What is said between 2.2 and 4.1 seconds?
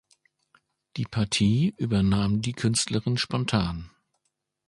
die Künstlerin spontan.